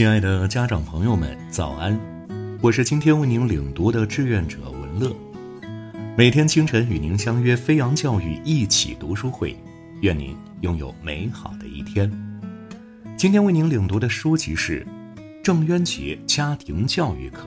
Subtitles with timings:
[0.00, 2.00] 亲爱的家长朋友们，早安！
[2.62, 5.14] 我是今天为您领读的志愿者文乐，
[6.16, 9.54] 每天清晨与您相约飞扬教育一起读书会，
[10.00, 12.10] 愿您拥有美好的一天。
[13.14, 14.86] 今天为您领读的书籍是
[15.42, 17.46] 《郑渊洁家庭教育课》。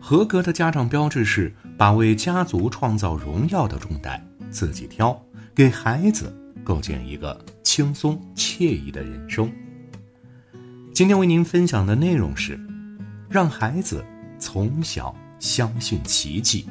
[0.00, 5.16] 合格的家长标志是把为家族创造荣耀的重担自己挑，
[5.54, 9.48] 给孩子构建一个轻松惬意的人生。
[10.92, 12.60] 今天为您分享的内容是，
[13.30, 14.04] 让孩子
[14.38, 16.66] 从小相信奇迹。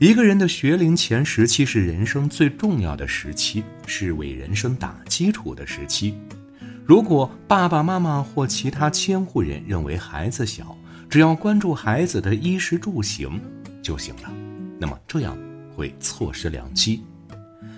[0.00, 6.18] 一个人的学龄前时期是人生最重要的时期，是为人生打基础的时期。
[6.84, 10.76] 如果爸爸妈妈或其他监护人认为孩子小，
[11.08, 13.40] 只要关注孩子的衣食住行
[13.82, 14.32] 就行了，
[14.80, 15.38] 那么这样
[15.76, 17.04] 会错失良机。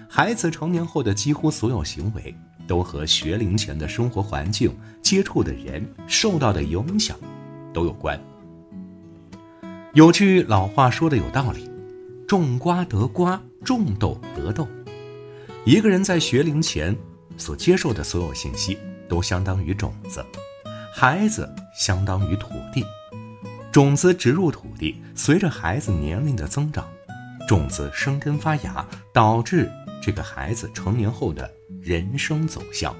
[0.08, 2.34] 孩子成年后的几乎所有行为。
[2.68, 7.18] 都和学龄前的生活环境、接触的人、受到的影响
[7.72, 8.20] 都有关。
[9.94, 11.68] 有句老话说的有道理
[12.28, 14.68] ：“种瓜得瓜，种豆得豆。”
[15.64, 16.94] 一个人在学龄前
[17.36, 20.20] 所接受的所有信息，都相当于种子；
[20.94, 22.84] 孩子相当于土地。
[23.72, 26.86] 种子植入土地，随着孩子年龄的增长，
[27.46, 29.70] 种子生根发芽，导致
[30.02, 31.50] 这个孩子成年后的。
[31.88, 32.94] 人生走向，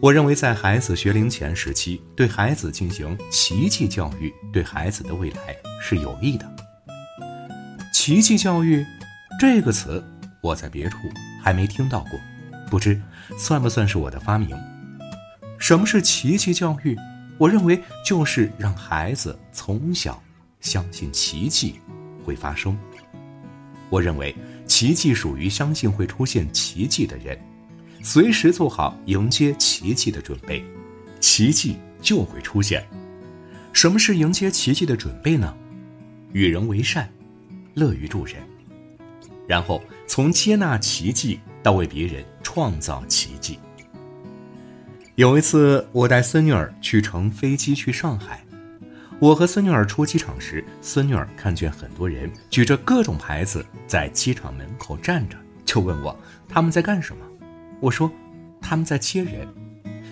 [0.00, 6.50] 我认为在孩子学龄前时期，对孩子进行奇迹教育，对孩子的未来是有益的。
[7.92, 8.82] 奇迹教育
[9.38, 10.02] 这个词，
[10.40, 10.96] 我在别处
[11.44, 12.18] 还没听到过，
[12.70, 12.98] 不知
[13.36, 14.56] 算不算是我的发明？
[15.58, 16.96] 什么是奇迹教育？
[17.36, 20.18] 我认为就是让孩子从小
[20.62, 21.78] 相信奇迹
[22.24, 22.74] 会发生。
[23.90, 24.34] 我认为。
[24.68, 27.36] 奇迹属于相信会出现奇迹的人，
[28.02, 30.62] 随时做好迎接奇迹的准备，
[31.18, 32.86] 奇迹就会出现。
[33.72, 35.52] 什么是迎接奇迹的准备呢？
[36.32, 37.10] 与人为善，
[37.74, 38.36] 乐于助人，
[39.46, 43.58] 然后从接纳奇迹到为别人创造奇迹。
[45.14, 48.44] 有一次，我带孙女儿去乘飞机去上海。
[49.20, 56.16] 我和孙女儿出机场时，孙女儿看见很多人举着各种牌子在机场门口站着，就问我
[56.48, 57.26] 他们在干什么。
[57.80, 58.08] 我说
[58.60, 59.46] 他们在接人。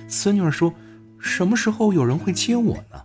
[0.08, 0.74] 孙女儿说
[1.20, 3.00] ：“什么时候有人会接我呢？”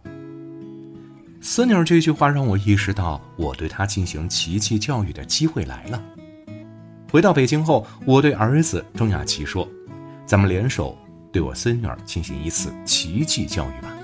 [1.39, 6.03] 孙女儿这句话让我意识到，我对她进行奇迹教育的机会来了。
[7.11, 9.69] 回到北京后，我对儿子郑雅琪说
[10.25, 10.97] ：“咱们联手
[11.31, 13.95] 对我孙女儿进行一次奇迹教育吧。”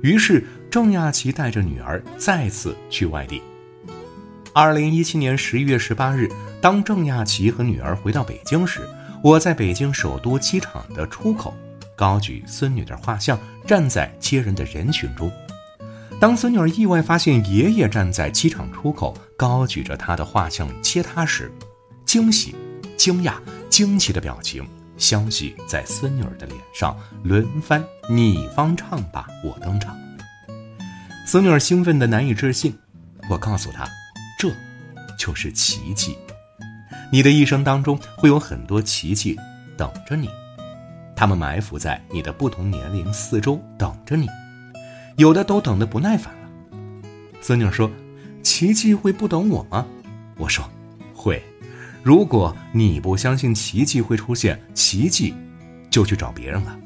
[0.00, 0.42] 于是。
[0.70, 3.42] 郑亚琪带着女儿再次去外地。
[4.52, 8.88] 二零一七年十一月十八日，当郑亚琪和女儿回到北京时，
[9.20, 11.52] 我在北京首都机场的出口
[11.96, 13.36] 高举孙女的画像，
[13.66, 15.28] 站在接人的人群中。
[16.20, 21.50] 当孙女儿意外发现爷爷站在机场出口，高举着他的画像接她时，
[22.04, 22.54] 惊喜、
[22.96, 23.34] 惊讶、
[23.68, 24.64] 惊奇的表情
[24.96, 27.84] 相继在孙女儿的脸上轮番。
[28.08, 29.96] 你方唱罢我登场。
[31.30, 32.76] 孙女儿兴奋的难以置信，
[33.28, 33.88] 我告诉她，
[34.36, 34.52] 这，
[35.16, 36.18] 就是奇迹。
[37.12, 39.36] 你的一生当中会有很多奇迹
[39.76, 40.28] 等着你，
[41.14, 44.26] 他们埋伏在你的不同年龄四周等着你，
[45.18, 46.48] 有的都等得不耐烦了。
[47.40, 47.88] 孙女儿说
[48.42, 49.86] ：“奇迹会不等我吗？”
[50.36, 50.68] 我说
[51.14, 51.40] ：“会。
[52.02, 55.32] 如果你不相信奇迹会出现，奇迹
[55.90, 56.76] 就去找别人了。”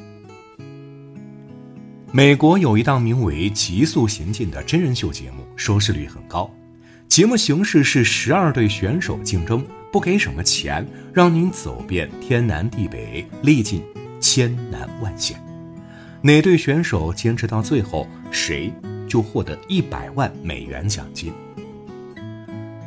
[2.16, 6.48] 美国有一档名为《极速行进》的真人秀节目，收视率很高。
[7.08, 13.82] 节目形式是十二对选手竞争，不给什么钱，让您走遍天南地北，历尽
[14.20, 15.36] 千难万险。
[16.22, 18.72] 哪对选手坚持到最后，谁
[19.08, 21.32] 就获得一百万美元奖金。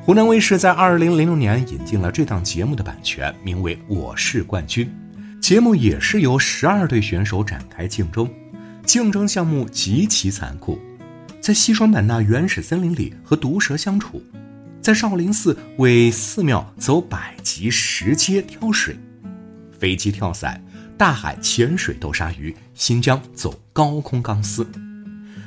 [0.04, 4.88] 湖南卫视在二零零六年引进了这档节目的版权，名为《我是冠军》。
[5.42, 8.26] 节目也是由十二对选手展开竞争。
[8.88, 10.80] 竞争项目极其残酷，
[11.42, 14.24] 在西双版纳原始森林里和毒蛇相处，
[14.82, 18.98] 在少林寺为寺庙走百级石阶挑水，
[19.78, 20.64] 飞机跳伞，
[20.98, 24.66] 大海潜水斗鲨鱼，新疆走高空钢丝。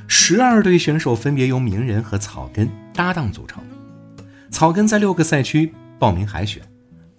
[0.06, 3.64] 十二队选手分别由鸣人和草根搭档组成，
[4.50, 6.62] 草根在六个赛区报名海选，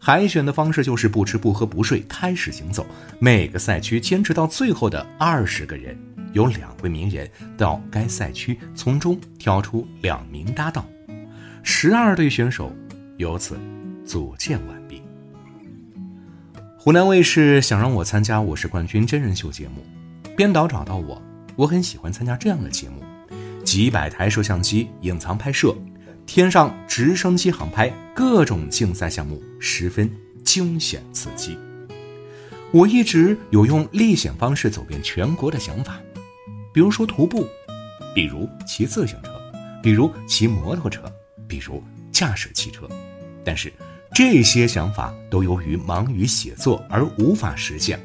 [0.04, 2.84] 海选的方式就是不吃不喝不睡开始行走，
[3.20, 5.96] 每个赛区坚持到最后的二十个人。
[6.34, 10.84] 有两位名人到该赛区，从中挑出两名搭档，
[11.62, 12.76] 十二队选手
[13.18, 13.60] 由此
[14.04, 15.04] 组建完毕。
[16.80, 19.86] 湖南卫视想让我参加《我是冠军》真人秀节目，
[20.36, 21.22] 编导找到我，
[21.56, 23.04] 我很喜欢参加这样的节目，
[23.64, 25.76] 几百台摄像机隐藏拍摄，
[26.26, 30.08] 天上直升机航拍，各种竞赛项目十分
[30.46, 31.58] 惊险刺激。
[32.72, 36.00] 我一直有用历险方式走遍全国的想法，
[36.72, 37.48] 比如说徒步，
[38.14, 39.32] 比如骑自行车，
[39.82, 41.02] 比如骑摩托车，
[41.48, 42.88] 比如驾驶汽车，
[43.44, 43.74] 但是。
[44.14, 47.98] 这些想法都由于忙于写作而无法实现。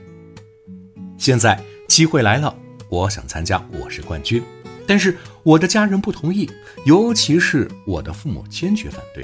[1.19, 2.57] 现在机会来了，
[2.89, 4.41] 我想参加《我是冠军》，
[4.87, 6.49] 但是我的家人不同意，
[6.85, 9.23] 尤其是我的父母坚决反对。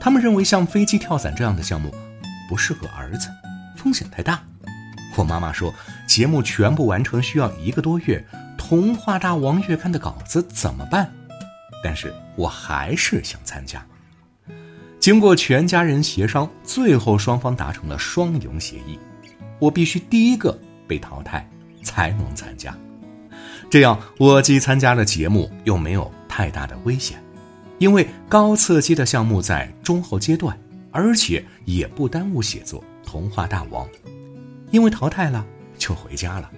[0.00, 1.94] 他们认为像飞机跳伞这样的项目
[2.48, 3.28] 不适合儿子，
[3.76, 4.42] 风险太大。
[5.16, 5.74] 我妈妈说，
[6.08, 8.24] 节目全部完成需要一个多月，
[8.56, 11.12] 《童话大王》月刊的稿子怎么办？
[11.84, 13.84] 但是我还是想参加。
[14.98, 18.98] 经过全家人协商，最后双方达成了双赢协议。
[19.58, 20.58] 我必须第一个
[20.88, 21.46] 被淘汰，
[21.82, 22.74] 才能参加。
[23.70, 27.22] 这样，我既参加了节目，又没有太大的危险，
[27.80, 30.54] 因为高刺激的项目在中后阶段，
[30.90, 33.86] 而且也不耽误写作《童话大王》。
[34.70, 35.44] 因为淘汰了，
[35.78, 36.50] 就回家了。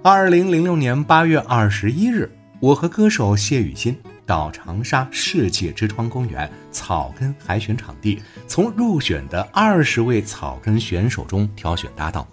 [0.00, 2.30] 二零零六年八月二十一日，
[2.60, 3.94] 我和歌手谢雨欣。
[4.24, 12.24] 到长沙世界之窗公园草根海选场地，从入选的二十位草根选手中挑选搭档。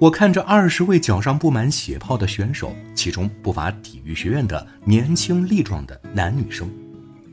[0.00, 6.70] 我看着二十位脚上布满血泡的选手，其中不乏体育学院的年轻力壮的男女生。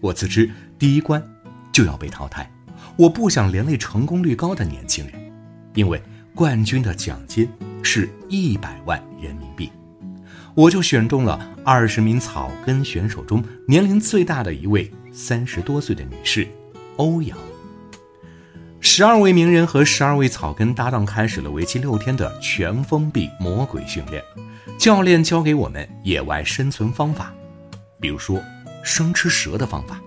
[0.02, 1.24] 我自知第一关
[1.72, 2.52] 就要被淘汰，
[2.98, 5.34] 我不想连累成功率高的年轻人，
[5.76, 6.02] 因为
[6.36, 7.48] 冠军的奖金
[7.82, 9.72] 是一百万人民币。
[10.54, 16.46] 我就选中了二十名草根选手中年龄最大的一位，三十多岁的女士，
[16.98, 17.38] 欧阳。
[18.98, 24.24] 十二位名人和十二位草根搭档开始了为期六天的全封闭魔鬼训练。
[24.80, 27.32] 教练教给我们野外生存方法，
[28.02, 28.42] 比如说
[28.84, 30.02] 生吃蛇的方法，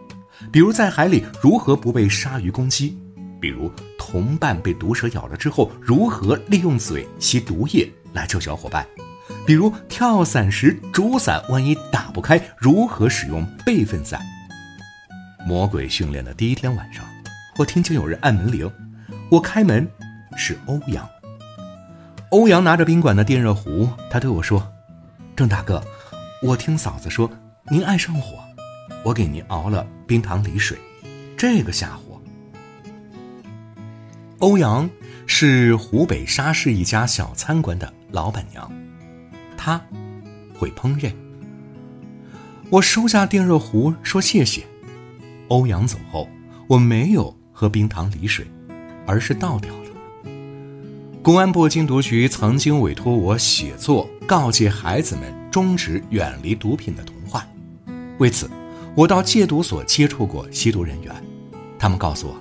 [0.50, 2.98] 比如在海里如何不被鲨鱼攻击，
[3.40, 8.84] 比如同伴被毒蛇咬了之后如何利用嘴吸毒液来救小伙伴。
[9.46, 14.20] 比如跳伞时，主伞万一打不开，如何使用备份伞？
[15.46, 17.04] 魔鬼训练的第一天晚上，
[17.60, 18.72] 我听见有人按门铃，
[19.30, 19.86] 我开门，
[20.34, 21.06] 是欧阳。
[22.30, 24.66] 欧阳拿着宾馆的电热壶，他对我说
[25.36, 25.84] ：“郑大哥，
[26.40, 27.30] 我听嫂子说
[27.70, 28.38] 您爱上火，
[29.04, 30.78] 我给您熬了冰糖梨水，
[31.36, 32.18] 这个下火。”
[34.40, 34.88] 欧阳
[35.26, 38.72] 是湖北沙市一家小餐馆的老板娘。
[39.58, 39.78] 她
[40.58, 41.12] 会烹饪。
[42.70, 44.64] 我收下电热壶，说谢谢。
[45.48, 46.26] 欧阳走后，
[46.66, 48.46] 我没有喝冰糖梨水，
[49.06, 50.30] 而是倒掉了。
[51.20, 57.46] 公安部禁毒局曾经委托我写作，告诫孩子们终止远离毒品的童话。
[58.16, 58.48] 为此，
[58.94, 61.14] 我到戒毒所接触过吸毒人员，
[61.78, 62.40] 他们告诉我，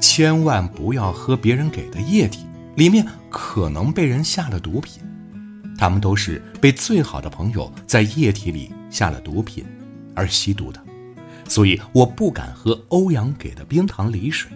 [0.00, 2.46] 千万不要喝别人给的液体，
[2.76, 5.02] 里面可能被人下了毒品。
[5.76, 9.62] 他们都是被最好的朋友在液体里下了毒品
[10.14, 10.82] 而吸毒的，
[11.46, 14.50] 所以我不敢喝欧阳给的冰糖梨水。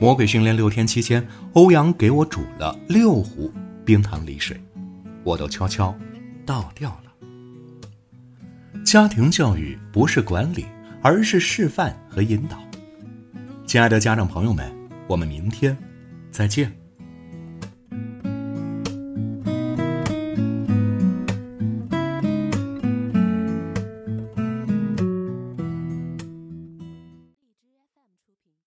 [0.00, 3.52] 魔鬼训练六天期间，欧阳给我煮了六壶
[3.84, 4.60] 冰糖梨水，
[5.24, 5.94] 我都悄悄
[6.46, 8.82] 倒掉了。
[8.84, 10.64] 家庭教育不是管理，
[11.02, 12.58] 而是示范和引导。
[13.66, 14.72] 亲爱的家长朋友们，
[15.06, 15.76] 我们明天
[16.30, 16.72] 再见。